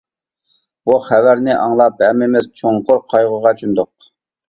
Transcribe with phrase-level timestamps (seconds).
[0.89, 4.15] بۇ خەۋەرنى ئاڭلاپ ھەممىمىز چوڭقۇر قايغۇغا چۆمدۇق!